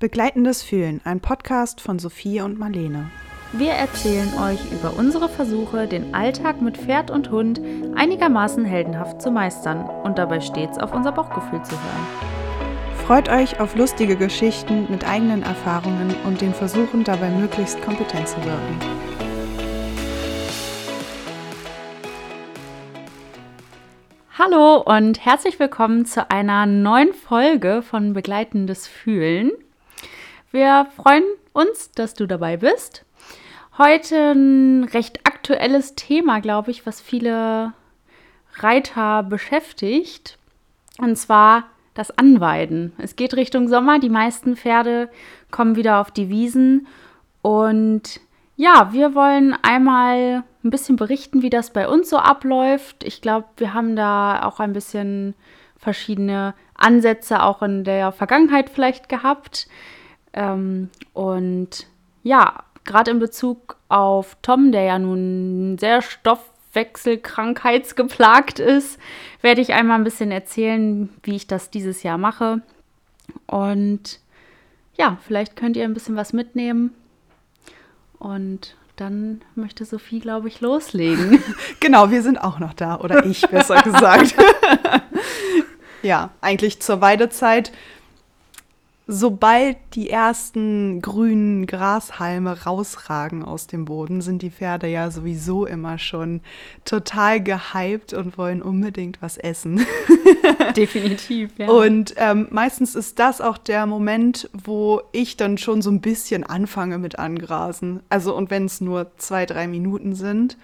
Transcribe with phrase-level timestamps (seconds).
[0.00, 3.12] Begleitendes Fühlen, ein Podcast von Sophie und Marlene.
[3.52, 7.60] Wir erzählen euch über unsere Versuche, den Alltag mit Pferd und Hund
[7.94, 12.06] einigermaßen heldenhaft zu meistern und dabei stets auf unser Bauchgefühl zu hören.
[13.06, 18.36] Freut euch auf lustige Geschichten mit eigenen Erfahrungen und den Versuchen, dabei möglichst kompetent zu
[18.38, 18.80] wirken.
[24.36, 29.52] Hallo und herzlich willkommen zu einer neuen Folge von Begleitendes Fühlen.
[30.54, 33.04] Wir freuen uns, dass du dabei bist.
[33.76, 37.72] Heute ein recht aktuelles Thema, glaube ich, was viele
[38.58, 40.38] Reiter beschäftigt.
[40.98, 42.92] Und zwar das Anweiden.
[42.98, 43.98] Es geht Richtung Sommer.
[43.98, 45.10] Die meisten Pferde
[45.50, 46.86] kommen wieder auf die Wiesen.
[47.42, 48.20] Und
[48.54, 53.02] ja, wir wollen einmal ein bisschen berichten, wie das bei uns so abläuft.
[53.02, 55.34] Ich glaube, wir haben da auch ein bisschen
[55.76, 59.66] verschiedene Ansätze auch in der Vergangenheit vielleicht gehabt.
[60.34, 61.86] Ähm, und
[62.22, 68.98] ja, gerade in Bezug auf Tom, der ja nun sehr stoffwechselkrankheitsgeplagt ist,
[69.40, 72.60] werde ich einmal ein bisschen erzählen, wie ich das dieses Jahr mache.
[73.46, 74.20] Und
[74.96, 76.94] ja, vielleicht könnt ihr ein bisschen was mitnehmen.
[78.18, 81.42] Und dann möchte Sophie, glaube ich, loslegen.
[81.80, 84.34] genau, wir sind auch noch da, oder ich besser gesagt.
[86.02, 87.72] ja, eigentlich zur Weidezeit
[89.06, 95.98] sobald die ersten grünen Grashalme rausragen aus dem Boden, sind die Pferde ja sowieso immer
[95.98, 96.40] schon
[96.86, 99.86] total gehypt und wollen unbedingt was essen.
[100.76, 101.68] Definitiv, ja.
[101.68, 106.42] Und ähm, meistens ist das auch der Moment, wo ich dann schon so ein bisschen
[106.44, 108.00] anfange mit Angrasen.
[108.08, 110.56] Also, und wenn es nur zwei, drei Minuten sind,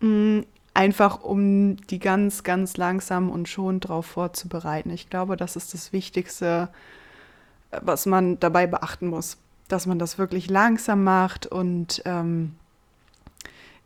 [0.00, 4.90] mh, mm, einfach um die ganz, ganz langsam und schon darauf vorzubereiten.
[4.90, 6.68] Ich glaube, das ist das Wichtigste
[7.70, 9.36] was man dabei beachten muss.
[9.68, 12.54] Dass man das wirklich langsam macht und ähm,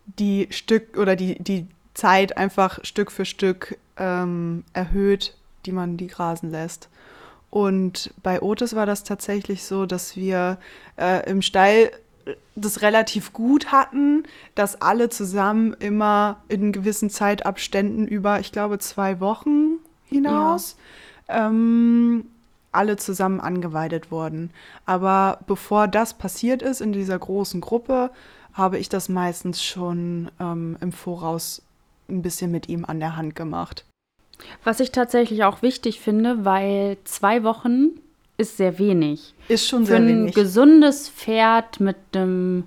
[0.06, 6.06] die Stück oder die, die Zeit einfach Stück für Stück ähm, erhöht, die man die
[6.06, 6.88] grasen lässt.
[7.50, 10.58] Und bei Otis war das tatsächlich so, dass wir
[10.96, 11.90] äh, im Stall
[12.54, 19.20] das relativ gut hatten, dass alle zusammen immer in gewissen Zeitabständen über, ich glaube, zwei
[19.20, 20.76] Wochen hinaus
[21.28, 21.48] ja.
[21.48, 22.26] ähm,
[22.72, 24.50] alle zusammen angeweidet wurden.
[24.86, 28.10] Aber bevor das passiert ist in dieser großen Gruppe,
[28.52, 31.62] habe ich das meistens schon ähm, im Voraus
[32.08, 33.84] ein bisschen mit ihm an der Hand gemacht.
[34.64, 37.90] Was ich tatsächlich auch wichtig finde, weil zwei Wochen
[38.36, 39.34] ist sehr wenig.
[39.48, 40.34] Ist schon sehr Für wenig.
[40.34, 42.64] Für ein gesundes Pferd mit einem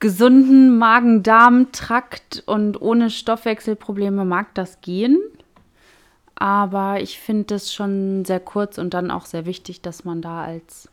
[0.00, 5.18] gesunden Magen-Darm-Trakt und ohne Stoffwechselprobleme mag das gehen.
[6.40, 10.44] Aber ich finde es schon sehr kurz und dann auch sehr wichtig, dass man da
[10.44, 10.88] als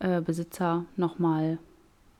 [0.00, 1.58] Pferdebesitzer nochmal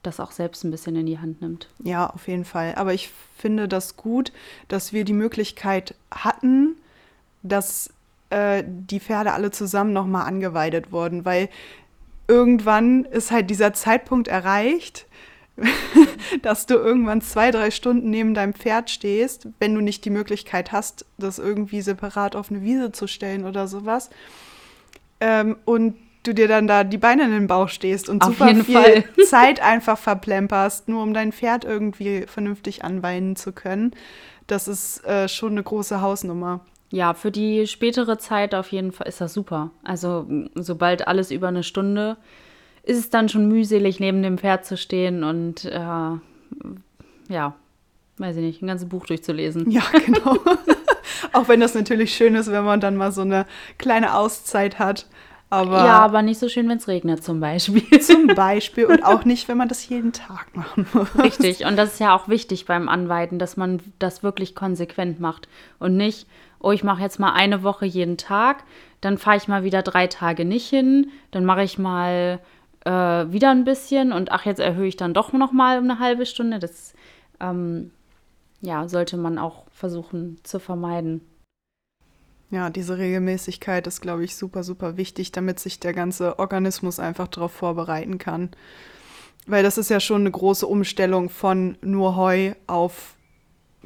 [0.04, 1.68] das auch selbst ein bisschen in die Hand nimmt.
[1.82, 2.76] Ja, auf jeden Fall.
[2.76, 4.32] Aber ich finde das gut,
[4.68, 6.76] dass wir die Möglichkeit hatten,
[7.42, 7.92] dass
[8.30, 11.48] äh, die Pferde alle zusammen nochmal angeweidet wurden, weil
[12.28, 15.06] irgendwann ist halt dieser Zeitpunkt erreicht,
[16.42, 20.72] dass du irgendwann zwei, drei Stunden neben deinem Pferd stehst, wenn du nicht die Möglichkeit
[20.72, 24.10] hast, das irgendwie separat auf eine Wiese zu stellen oder sowas.
[25.20, 28.54] Ähm, und du dir dann da die Beine in den Bauch stehst und auf super
[28.54, 29.04] viel Fall.
[29.26, 33.92] Zeit einfach verplemperst, nur um dein Pferd irgendwie vernünftig anweinen zu können.
[34.46, 36.60] Das ist äh, schon eine große Hausnummer.
[36.90, 39.70] Ja, für die spätere Zeit auf jeden Fall ist das super.
[39.84, 42.16] Also sobald alles über eine Stunde
[42.88, 45.78] ist es dann schon mühselig, neben dem Pferd zu stehen und äh,
[47.28, 47.54] ja,
[48.16, 49.70] weiß ich nicht, ein ganzes Buch durchzulesen.
[49.70, 50.38] Ja, genau.
[51.34, 53.44] Auch wenn das natürlich schön ist, wenn man dann mal so eine
[53.76, 55.06] kleine Auszeit hat.
[55.50, 57.82] Aber ja, aber nicht so schön, wenn es regnet zum Beispiel.
[58.00, 61.08] Zum Beispiel und auch nicht, wenn man das jeden Tag machen muss.
[61.18, 65.48] Richtig, und das ist ja auch wichtig beim Anweiden, dass man das wirklich konsequent macht
[65.78, 66.26] und nicht,
[66.60, 68.64] oh, ich mache jetzt mal eine Woche jeden Tag,
[69.00, 72.40] dann fahre ich mal wieder drei Tage nicht hin, dann mache ich mal
[72.88, 75.98] äh, wieder ein bisschen und ach, jetzt erhöhe ich dann doch noch mal um eine
[75.98, 76.58] halbe Stunde.
[76.58, 76.94] Das
[77.38, 77.90] ähm,
[78.62, 81.20] ja, sollte man auch versuchen zu vermeiden.
[82.50, 87.28] Ja, diese Regelmäßigkeit ist, glaube ich, super, super wichtig, damit sich der ganze Organismus einfach
[87.28, 88.48] darauf vorbereiten kann.
[89.46, 93.16] Weil das ist ja schon eine große Umstellung von nur Heu auf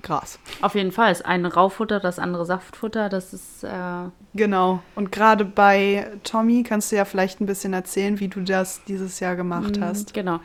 [0.00, 0.38] Gras.
[0.62, 1.10] Auf jeden Fall.
[1.10, 3.62] Das eine Raufutter, das andere Saftfutter, das ist.
[3.62, 4.82] Äh genau.
[4.94, 9.20] Und gerade bei Tommy kannst du ja vielleicht ein bisschen erzählen, wie du das dieses
[9.20, 10.14] Jahr gemacht mhm, hast.
[10.14, 10.40] Genau.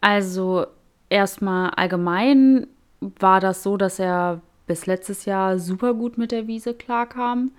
[0.00, 0.66] Also,
[1.10, 2.66] erstmal allgemein
[3.00, 7.52] war das so, dass er bis letztes Jahr super gut mit der Wiese klarkam.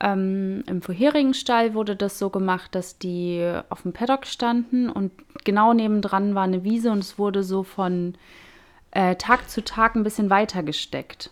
[0.00, 5.12] Ähm, Im vorherigen Stall wurde das so gemacht, dass die auf dem Paddock standen und
[5.44, 8.14] genau nebendran war eine Wiese und es wurde so von
[8.90, 11.30] äh, Tag zu Tag ein bisschen weiter gesteckt.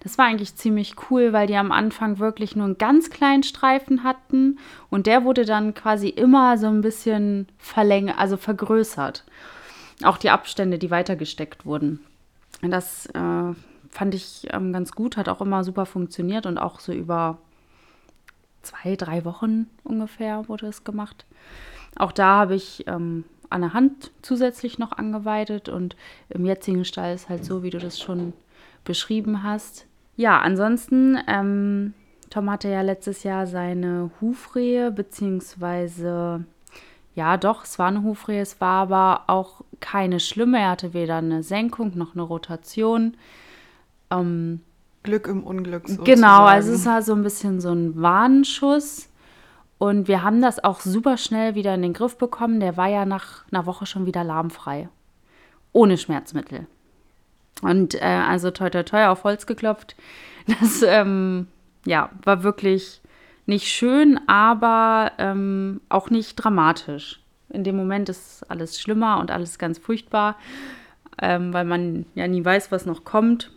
[0.00, 4.02] Das war eigentlich ziemlich cool, weil die am Anfang wirklich nur einen ganz kleinen Streifen
[4.02, 9.24] hatten und der wurde dann quasi immer so ein bisschen verlängert, also vergrößert.
[10.02, 12.00] Auch die Abstände, die weitergesteckt wurden.
[12.62, 13.54] Das äh,
[13.90, 17.36] fand ich ähm, ganz gut, hat auch immer super funktioniert und auch so über
[18.62, 21.26] zwei, drei Wochen ungefähr wurde es gemacht.
[21.96, 25.96] Auch da habe ich ähm, an der Hand zusätzlich noch angeweidet und
[26.28, 28.32] im jetzigen Stall ist halt so, wie du das schon
[28.84, 29.86] beschrieben hast.
[30.16, 31.94] Ja, ansonsten, ähm,
[32.30, 36.44] Tom hatte ja letztes Jahr seine Hufrehe, beziehungsweise,
[37.14, 40.58] ja doch, es war eine Hufrehe, es war aber auch keine schlimme.
[40.58, 43.16] Er hatte weder eine Senkung noch eine Rotation.
[44.10, 44.60] Ähm,
[45.02, 45.88] Glück im Unglück.
[45.88, 46.04] Sozusagen.
[46.04, 49.09] Genau, also es war so ein bisschen so ein Warnschuss.
[49.80, 52.60] Und wir haben das auch super schnell wieder in den Griff bekommen.
[52.60, 54.90] Der war ja nach einer Woche schon wieder lahmfrei.
[55.72, 56.66] Ohne Schmerzmittel.
[57.62, 59.96] Und äh, also toi toi toi auf Holz geklopft.
[60.60, 61.46] Das ähm,
[61.86, 63.00] ja, war wirklich
[63.46, 67.20] nicht schön, aber ähm, auch nicht dramatisch.
[67.48, 70.36] In dem Moment ist alles schlimmer und alles ganz furchtbar,
[71.22, 73.50] ähm, weil man ja nie weiß, was noch kommt.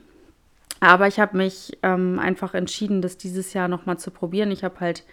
[0.80, 4.52] Aber ich habe mich ähm, einfach entschieden, das dieses Jahr nochmal zu probieren.
[4.52, 5.04] Ich habe halt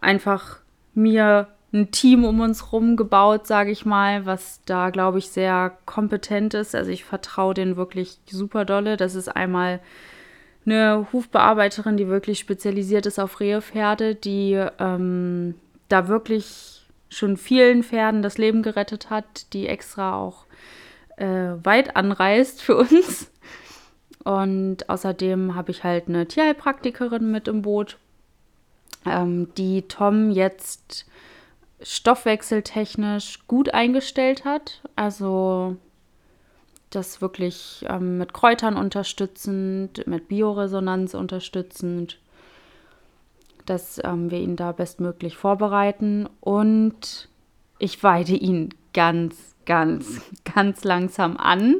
[0.00, 0.60] einfach
[0.94, 5.76] mir ein Team um uns rum gebaut, sage ich mal, was da, glaube ich, sehr
[5.84, 6.74] kompetent ist.
[6.74, 8.96] Also ich vertraue denen wirklich super dolle.
[8.96, 9.80] Das ist einmal
[10.64, 15.54] eine Hufbearbeiterin, die wirklich spezialisiert ist auf Rehepferde, die ähm,
[15.88, 20.44] da wirklich schon vielen Pferden das Leben gerettet hat, die extra auch
[21.16, 23.30] äh, weit anreist für uns.
[24.24, 27.98] Und außerdem habe ich halt eine Tierheilpraktikerin mit im Boot,
[29.06, 31.06] ähm, die Tom jetzt
[31.82, 34.82] stoffwechseltechnisch gut eingestellt hat.
[34.96, 35.76] Also
[36.90, 42.18] das wirklich ähm, mit Kräutern unterstützend, mit Bioresonanz unterstützend,
[43.66, 46.28] dass ähm, wir ihn da bestmöglich vorbereiten.
[46.40, 47.28] Und
[47.78, 50.20] ich weide ihn ganz, ganz,
[50.54, 51.76] ganz langsam an.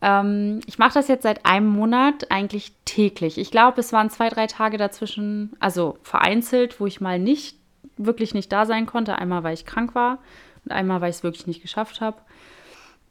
[0.00, 3.38] Ähm, ich mache das jetzt seit einem Monat eigentlich täglich.
[3.38, 7.56] Ich glaube, es waren zwei, drei Tage dazwischen, also vereinzelt, wo ich mal nicht
[7.96, 9.16] wirklich nicht da sein konnte.
[9.16, 10.18] Einmal, weil ich krank war
[10.64, 12.18] und einmal, weil ich es wirklich nicht geschafft habe.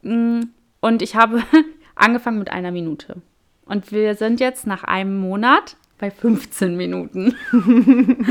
[0.02, 0.44] Mm,
[0.80, 1.44] und ich habe
[1.96, 3.22] angefangen mit einer Minute.
[3.66, 7.36] Und wir sind jetzt nach einem Monat bei 15 Minuten.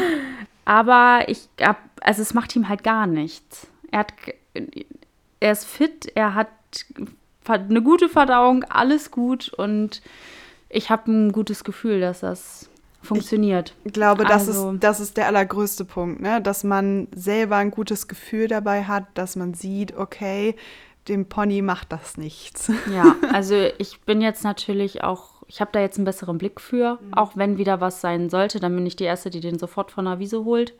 [0.64, 3.68] Aber ich habe, also es macht ihm halt gar nichts.
[3.90, 4.12] Er hat,
[5.40, 6.48] er ist fit, er hat
[7.54, 10.02] eine gute Verdauung, alles gut und
[10.68, 12.68] ich habe ein gutes Gefühl, dass das
[13.02, 13.74] funktioniert.
[13.84, 14.72] Ich glaube, das, also.
[14.72, 16.42] ist, das ist der allergrößte Punkt, ne?
[16.42, 20.56] dass man selber ein gutes Gefühl dabei hat, dass man sieht, okay,
[21.08, 22.70] dem Pony macht das nichts.
[22.92, 26.98] Ja, also ich bin jetzt natürlich auch, ich habe da jetzt einen besseren Blick für,
[27.00, 27.14] mhm.
[27.14, 30.04] auch wenn wieder was sein sollte, dann bin ich die Erste, die den sofort von
[30.04, 30.74] der Wiese holt.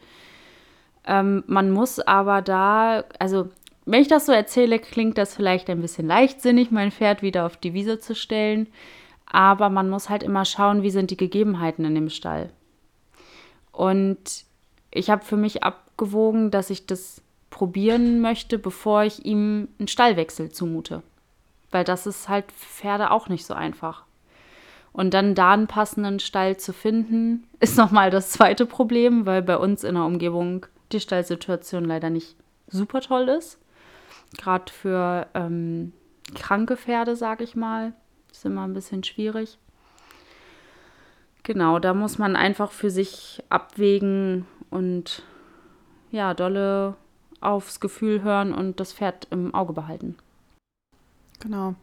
[1.07, 3.49] Ähm, man muss aber da, also
[3.87, 7.57] wenn ich das so erzähle, klingt das vielleicht ein bisschen leichtsinnig, mein Pferd wieder auf
[7.57, 8.67] die Wiese zu stellen.
[9.27, 12.51] Aber man muss halt immer schauen, wie sind die Gegebenheiten in dem Stall.
[13.71, 14.45] Und
[14.91, 20.51] ich habe für mich abgewogen, dass ich das probieren möchte, bevor ich ihm einen Stallwechsel
[20.51, 21.03] zumute.
[21.71, 24.05] Weil das ist halt für Pferde auch nicht so einfach.
[24.93, 29.59] Und dann da einen passenden Stall zu finden, ist nochmal das zweite Problem, weil bei
[29.59, 32.35] uns in der Umgebung die Stallsituation leider nicht
[32.69, 33.61] super toll ist.
[34.37, 35.93] Gerade für ähm,
[36.35, 37.93] kranke Pferde, sage ich mal.
[38.31, 39.59] Ist immer ein bisschen schwierig.
[41.43, 45.23] Genau, da muss man einfach für sich abwägen und
[46.11, 46.97] ja, dolle
[47.41, 50.17] aufs Gefühl hören und das Pferd im Auge behalten.
[51.39, 51.75] Genau.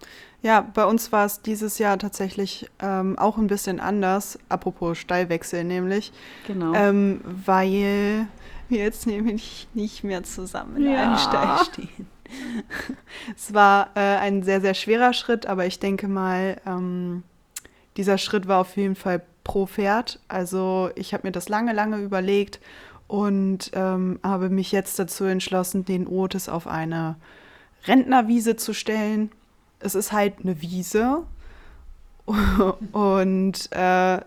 [0.41, 5.63] Ja, bei uns war es dieses Jahr tatsächlich ähm, auch ein bisschen anders, apropos Stallwechsel
[5.63, 6.11] nämlich.
[6.47, 6.73] Genau.
[6.73, 8.27] Ähm, weil
[8.67, 11.03] wir jetzt nämlich nicht mehr zusammen in ja.
[11.03, 12.07] einem Stall stehen.
[13.35, 17.23] Es war äh, ein sehr, sehr schwerer Schritt, aber ich denke mal, ähm,
[17.97, 20.19] dieser Schritt war auf jeden Fall pro Pferd.
[20.27, 22.59] Also ich habe mir das lange, lange überlegt
[23.07, 27.15] und ähm, habe mich jetzt dazu entschlossen, den Otis auf eine
[27.85, 29.31] Rentnerwiese zu stellen.
[29.79, 31.23] Es ist halt eine Wiese
[32.91, 34.21] und äh,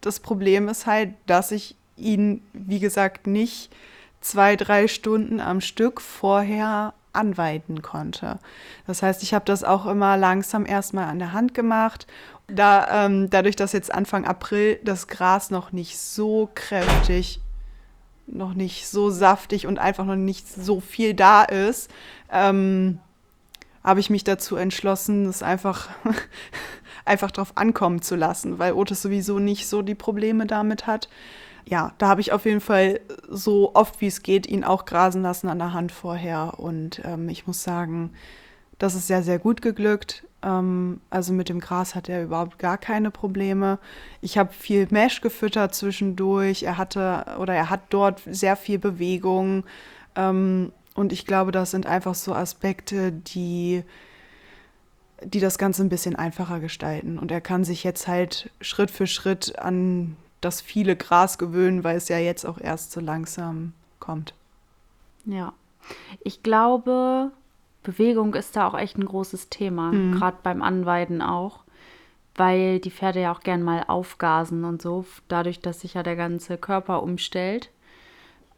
[0.00, 3.70] das Problem ist halt, dass ich ihn, wie gesagt, nicht
[4.20, 8.38] zwei, drei Stunden am Stück vorher anweiden konnte.
[8.86, 12.06] Das heißt, ich habe das auch immer langsam erstmal an der Hand gemacht.
[12.46, 17.40] Da, ähm, dadurch, dass jetzt Anfang April das Gras noch nicht so kräftig,
[18.26, 21.90] noch nicht so saftig und einfach noch nicht so viel da ist,
[22.30, 22.98] ähm,
[23.82, 25.90] habe ich mich dazu entschlossen, es einfach,
[27.04, 31.08] einfach drauf ankommen zu lassen, weil Otis sowieso nicht so die Probleme damit hat.
[31.66, 35.22] Ja, da habe ich auf jeden Fall so oft wie es geht ihn auch grasen
[35.22, 36.58] lassen an der Hand vorher.
[36.58, 38.12] Und ähm, ich muss sagen,
[38.78, 40.24] das ist sehr, sehr gut geglückt.
[40.42, 43.78] Ähm, also mit dem Gras hat er überhaupt gar keine Probleme.
[44.20, 46.64] Ich habe viel Mesh gefüttert zwischendurch.
[46.64, 49.64] Er hatte oder er hat dort sehr viel Bewegung.
[50.16, 53.84] Ähm, und ich glaube, das sind einfach so Aspekte, die,
[55.24, 57.18] die das Ganze ein bisschen einfacher gestalten.
[57.18, 61.96] Und er kann sich jetzt halt Schritt für Schritt an das viele Gras gewöhnen, weil
[61.96, 64.34] es ja jetzt auch erst so langsam kommt.
[65.24, 65.52] Ja,
[66.22, 67.30] ich glaube,
[67.82, 70.18] Bewegung ist da auch echt ein großes Thema, mhm.
[70.18, 71.60] gerade beim Anweiden auch,
[72.34, 76.16] weil die Pferde ja auch gern mal aufgasen und so, dadurch, dass sich ja der
[76.16, 77.70] ganze Körper umstellt.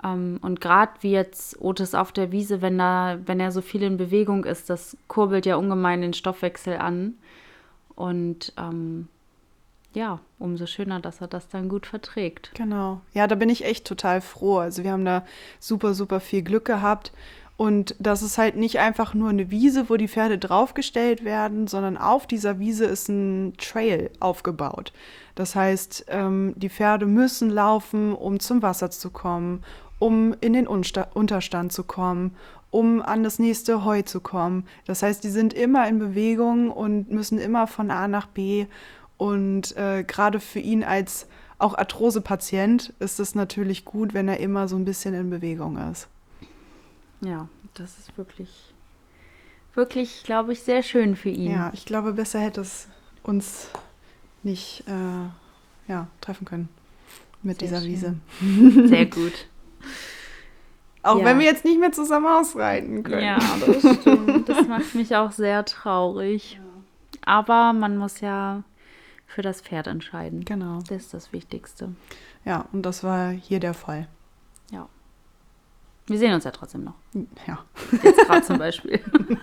[0.03, 3.83] Ähm, und gerade wie jetzt Otis auf der Wiese, wenn, da, wenn er so viel
[3.83, 7.15] in Bewegung ist, das kurbelt ja ungemein den Stoffwechsel an.
[7.95, 9.09] Und ähm,
[9.97, 12.51] ja, umso schöner, dass er das dann gut verträgt.
[12.55, 13.01] Genau.
[13.15, 14.59] Ja, da bin ich echt total froh.
[14.59, 15.25] Also wir haben da
[15.59, 17.13] super, super viel Glück gehabt.
[17.57, 21.97] Und das ist halt nicht einfach nur eine Wiese, wo die Pferde draufgestellt werden, sondern
[21.97, 24.93] auf dieser Wiese ist ein Trail aufgebaut.
[25.35, 29.65] Das heißt, ähm, die Pferde müssen laufen, um zum Wasser zu kommen,
[29.99, 32.37] um in den Unsta Unterstand zu kommen,
[32.71, 34.67] um an das nächste Heu zu kommen.
[34.85, 38.67] Das heißt, die sind immer in Bewegung und müssen immer von A nach B.
[39.19, 41.27] Und äh, gerade für ihn als
[41.59, 46.09] auch Arthrose-Patient ist es natürlich gut, wenn er immer so ein bisschen in Bewegung ist.
[47.23, 48.75] Ja, das ist wirklich,
[49.75, 51.51] wirklich, glaube ich, sehr schön für ihn.
[51.51, 52.89] Ja, ich glaube, besser hätte es
[53.23, 53.71] uns
[54.43, 56.69] nicht äh, ja, treffen können
[57.43, 58.21] mit sehr dieser schön.
[58.41, 58.89] Wiese.
[58.89, 59.33] Sehr gut.
[61.03, 61.25] Auch ja.
[61.25, 63.25] wenn wir jetzt nicht mehr zusammen ausreiten können.
[63.25, 64.49] Ja, das stimmt.
[64.49, 66.59] Das macht mich auch sehr traurig.
[66.67, 67.33] Ja.
[67.33, 68.63] Aber man muss ja
[69.27, 70.45] für das Pferd entscheiden.
[70.45, 70.79] Genau.
[70.89, 71.95] Das ist das Wichtigste.
[72.45, 74.09] Ja, und das war hier der Fall.
[74.71, 74.89] Ja.
[76.07, 76.95] Wir sehen uns ja trotzdem noch.
[77.47, 77.65] Ja.
[78.03, 79.01] Jetzt gerade zum Beispiel.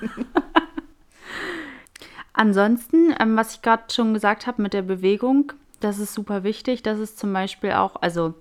[2.33, 6.81] Ansonsten, ähm, was ich gerade schon gesagt habe mit der Bewegung, das ist super wichtig.
[6.81, 8.33] Das ist zum Beispiel auch, also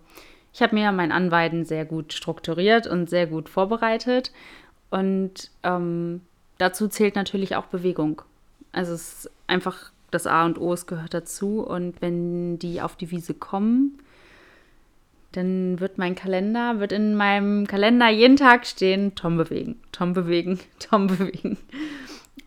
[0.53, 4.33] ich habe mir ja mein Anweiden sehr gut strukturiert und sehr gut vorbereitet.
[4.91, 6.23] Und ähm,
[6.59, 8.23] dazu zählt natürlich auch Bewegung.
[8.71, 11.61] Also es ist einfach das A und O, es gehört dazu.
[11.61, 13.99] Und wenn die auf die Wiese kommen,
[15.33, 20.61] dann wird mein Kalender, wird in meinem Kalender jeden Tag stehen, Tom bewegen, Tom bewegen,
[20.79, 21.59] Tom bewegen.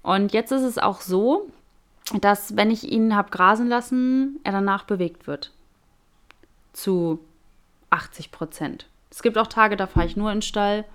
[0.04, 1.50] Und jetzt ist es auch so,
[2.22, 5.52] dass wenn ich ihn habe grasen lassen, er danach bewegt wird.
[6.74, 7.20] Zu
[7.90, 8.88] 80 Prozent.
[9.10, 10.86] Es gibt auch Tage, da fahre ich nur in den Stall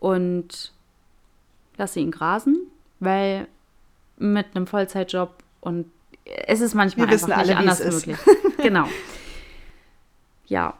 [0.00, 0.72] und
[1.76, 2.58] lasse ihn grasen,
[2.98, 3.46] weil
[4.16, 5.90] mit einem Vollzeitjob und
[6.24, 8.18] es ist manchmal Wir einfach nicht anders möglich.
[8.58, 8.86] genau.
[10.46, 10.74] Ja.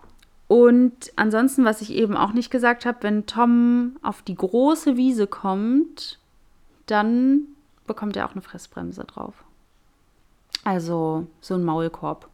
[0.48, 5.26] Und ansonsten, was ich eben auch nicht gesagt habe, wenn Tom auf die große Wiese
[5.26, 6.18] kommt,
[6.86, 7.46] dann
[7.86, 9.44] bekommt er auch eine Fressbremse drauf.
[10.64, 12.28] Also so ein Maulkorb,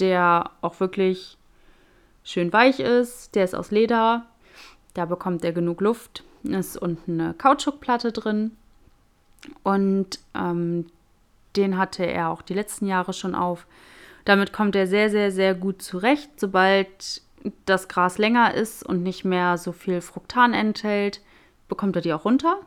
[0.00, 1.38] der auch wirklich
[2.24, 3.34] schön weich ist.
[3.34, 4.26] Der ist aus Leder.
[4.92, 6.24] Da bekommt er genug Luft.
[6.42, 8.56] Ist unten eine Kautschukplatte drin.
[9.62, 10.86] Und ähm,
[11.56, 13.66] den hatte er auch die letzten Jahre schon auf.
[14.24, 16.30] Damit kommt er sehr, sehr, sehr gut zurecht.
[16.40, 17.22] Sobald
[17.66, 21.20] das Gras länger ist und nicht mehr so viel Fruktan enthält,
[21.68, 22.58] bekommt er die auch runter.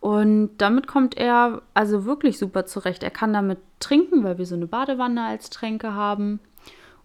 [0.00, 3.02] Und damit kommt er also wirklich super zurecht.
[3.02, 6.40] Er kann damit trinken, weil wir so eine Badewanne als Tränke haben.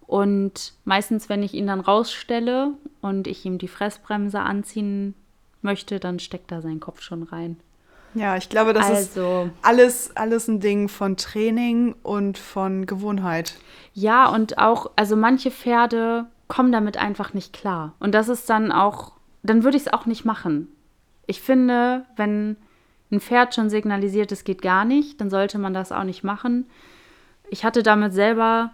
[0.05, 5.15] Und meistens, wenn ich ihn dann rausstelle und ich ihm die Fressbremse anziehen
[5.61, 7.57] möchte, dann steckt da sein Kopf schon rein.
[8.13, 13.55] Ja, ich glaube, das also, ist alles, alles ein Ding von Training und von Gewohnheit.
[13.93, 17.93] Ja, und auch, also manche Pferde kommen damit einfach nicht klar.
[17.99, 19.13] Und das ist dann auch,
[19.43, 20.67] dann würde ich es auch nicht machen.
[21.27, 22.57] Ich finde, wenn
[23.11, 26.65] ein Pferd schon signalisiert, es geht gar nicht, dann sollte man das auch nicht machen.
[27.49, 28.71] Ich hatte damit selber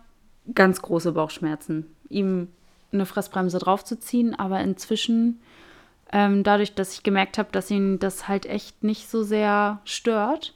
[0.53, 2.49] ganz große Bauchschmerzen, ihm
[2.91, 4.37] eine Fressbremse draufzuziehen.
[4.37, 5.41] Aber inzwischen,
[6.15, 10.53] ähm, dadurch, dass ich gemerkt habe, dass ihn das halt echt nicht so sehr stört,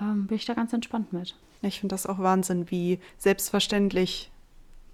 [0.00, 1.34] ähm, bin ich da ganz entspannt mit.
[1.62, 4.30] Ich finde das auch Wahnsinn, wie selbstverständlich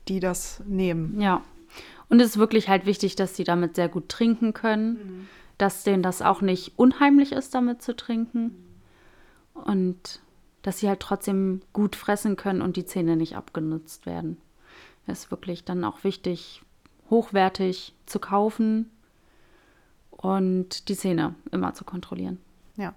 [0.09, 1.21] die das nehmen.
[1.21, 1.43] Ja.
[2.09, 4.93] Und es ist wirklich halt wichtig, dass sie damit sehr gut trinken können.
[4.93, 5.29] Mhm.
[5.59, 8.53] dass denen das auch nicht unheimlich ist, damit zu trinken.
[9.53, 10.21] Und
[10.63, 14.39] dass sie halt trotzdem gut fressen können und die Zähne nicht abgenutzt werden.
[15.07, 16.63] Das ist wirklich dann auch wichtig,
[17.11, 18.91] hochwertig zu kaufen
[20.17, 22.39] und die Zähne immer zu kontrollieren.
[22.77, 22.95] Ja.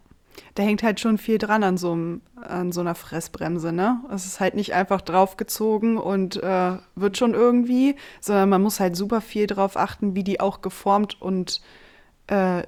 [0.55, 3.99] Da hängt halt schon viel dran an so, einem, an so einer Fressbremse, ne?
[4.11, 8.95] Es ist halt nicht einfach draufgezogen und äh, wird schon irgendwie, sondern man muss halt
[8.95, 11.61] super viel drauf achten, wie die auch geformt und
[12.27, 12.63] äh,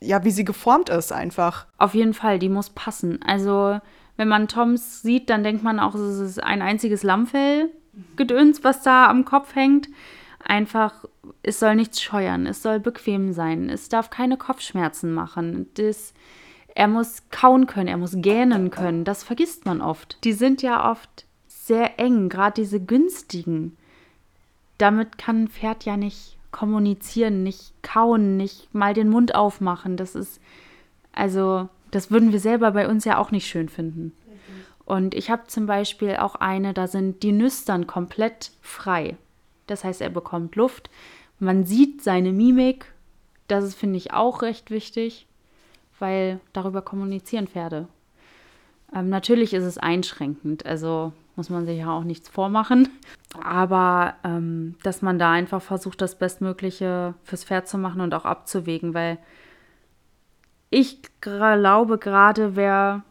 [0.00, 1.66] ja, wie sie geformt ist einfach.
[1.76, 3.20] Auf jeden Fall, die muss passen.
[3.22, 3.80] Also,
[4.16, 9.08] wenn man Toms sieht, dann denkt man auch, es ist ein einziges Lammfell-Gedöns, was da
[9.08, 9.88] am Kopf hängt.
[10.44, 11.04] Einfach,
[11.42, 15.68] es soll nichts scheuern, es soll bequem sein, es darf keine Kopfschmerzen machen.
[15.74, 16.14] Das,
[16.74, 19.04] er muss kauen können, er muss gähnen können.
[19.04, 20.22] Das vergisst man oft.
[20.24, 23.76] Die sind ja oft sehr eng, gerade diese günstigen.
[24.78, 29.96] Damit kann ein Pferd ja nicht kommunizieren, nicht kauen, nicht mal den Mund aufmachen.
[29.96, 30.40] Das ist,
[31.12, 34.12] also, das würden wir selber bei uns ja auch nicht schön finden.
[34.84, 39.18] Und ich habe zum Beispiel auch eine, da sind die Nüstern komplett frei.
[39.66, 40.88] Das heißt, er bekommt Luft.
[41.38, 42.92] Man sieht seine Mimik.
[43.46, 45.26] Das ist, finde ich, auch recht wichtig,
[45.98, 47.88] weil darüber kommunizieren Pferde.
[48.94, 50.66] Ähm, natürlich ist es einschränkend.
[50.66, 52.88] Also muss man sich ja auch nichts vormachen.
[53.42, 58.24] Aber ähm, dass man da einfach versucht, das Bestmögliche fürs Pferd zu machen und auch
[58.24, 59.18] abzuwägen, weil
[60.70, 63.02] ich glaube gerade wäre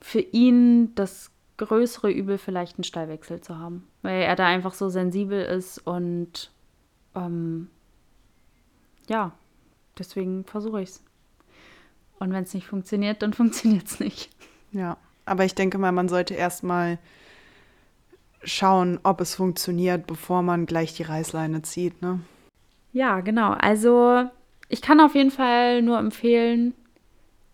[0.00, 4.88] für ihn das größere Übel vielleicht einen Stallwechsel zu haben, weil er da einfach so
[4.88, 6.50] sensibel ist und
[7.16, 7.68] ähm,
[9.08, 9.32] ja,
[9.98, 11.02] deswegen versuche ich es.
[12.18, 14.30] Und wenn es nicht funktioniert, dann funktioniert es nicht.
[14.72, 14.96] Ja.
[15.24, 16.98] Aber ich denke mal, man sollte erstmal
[18.44, 22.20] schauen, ob es funktioniert, bevor man gleich die Reißleine zieht, ne?
[22.92, 23.50] Ja, genau.
[23.52, 24.30] Also
[24.68, 26.74] ich kann auf jeden Fall nur empfehlen,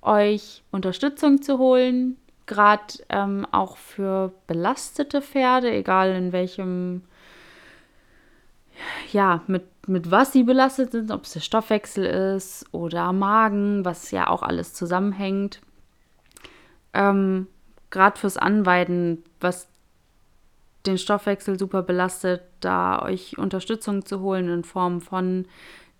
[0.02, 2.16] euch Unterstützung zu holen,
[2.46, 7.02] gerade ähm, auch für belastete Pferde, egal in welchem,
[9.12, 14.10] ja, mit, mit was sie belastet sind, ob es der Stoffwechsel ist oder Magen, was
[14.10, 15.60] ja auch alles zusammenhängt.
[16.94, 17.46] Ähm,
[17.90, 19.68] gerade fürs Anweiden, was
[20.86, 25.46] den Stoffwechsel super belastet, da euch Unterstützung zu holen in Form von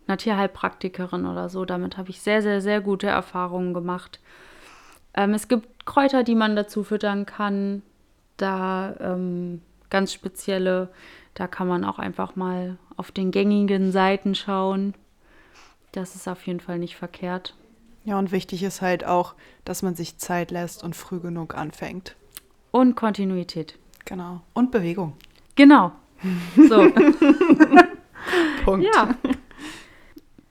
[0.07, 1.65] einer Tierheilpraktikerin oder so.
[1.65, 4.21] Damit habe ich sehr, sehr, sehr gute Erfahrungen gemacht.
[5.15, 7.83] Ähm, es gibt Kräuter, die man dazu füttern kann.
[8.37, 10.89] Da ähm, ganz spezielle,
[11.35, 14.95] da kann man auch einfach mal auf den gängigen Seiten schauen.
[15.92, 17.55] Das ist auf jeden Fall nicht verkehrt.
[18.05, 22.16] Ja, und wichtig ist halt auch, dass man sich Zeit lässt und früh genug anfängt.
[22.71, 23.79] Und Kontinuität.
[24.05, 24.40] Genau.
[24.55, 25.14] Und Bewegung.
[25.55, 25.92] Genau.
[26.57, 26.90] So.
[28.64, 28.87] Punkt.
[28.95, 29.14] Ja.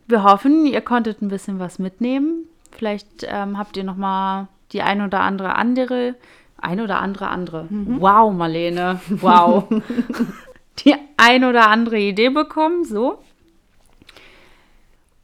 [0.08, 2.46] Wir hoffen, ihr konntet ein bisschen was mitnehmen.
[2.72, 6.16] Vielleicht ähm, habt ihr noch mal die ein oder andere andere,
[6.58, 7.68] ein oder andere andere.
[7.70, 8.00] Mhm.
[8.00, 9.00] Wow, Marlene.
[9.10, 9.68] Wow.
[10.80, 12.86] die ein oder andere Idee bekommen.
[12.86, 13.22] So.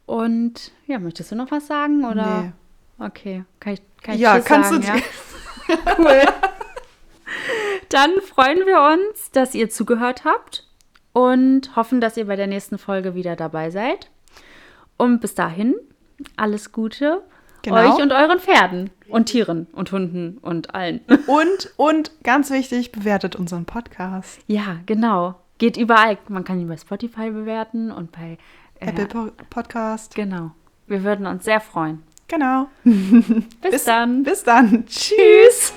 [0.05, 2.05] Und ja, möchtest du noch was sagen?
[2.05, 2.41] Oder?
[2.41, 3.05] Nee.
[3.05, 5.95] Okay, kann ich, kann ich ja, kannst sagen, du ja?
[5.97, 6.21] cool.
[7.89, 10.67] Dann freuen wir uns, dass ihr zugehört habt
[11.13, 14.09] und hoffen, dass ihr bei der nächsten Folge wieder dabei seid.
[14.97, 15.75] Und bis dahin,
[16.35, 17.23] alles Gute
[17.75, 17.95] genau.
[17.95, 21.01] euch und euren Pferden und Tieren und Hunden und allen.
[21.27, 24.39] Und, und ganz wichtig, bewertet unseren Podcast.
[24.47, 25.35] Ja, genau.
[25.57, 26.17] Geht überall.
[26.27, 28.37] Man kann ihn bei Spotify bewerten und bei
[28.79, 30.15] Apple po Podcast.
[30.15, 30.51] Genau.
[30.87, 32.03] Wir würden uns sehr freuen.
[32.27, 32.67] Genau.
[32.83, 34.23] bis, bis dann.
[34.23, 34.85] Bis dann.
[34.85, 35.73] Tschüss.